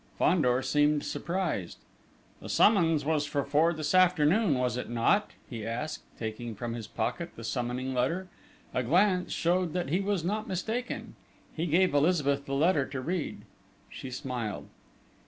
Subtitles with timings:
[0.17, 1.77] Fandor seemed surprised.
[2.39, 6.87] "The summons was for four this afternoon, was it not?" he asked, taking from his
[6.87, 8.27] pocket the summoning letter.
[8.73, 11.13] A glance showed that he was not mistaken:
[11.55, 13.43] he gave Elizabeth the letter to read.
[13.91, 14.69] She smiled.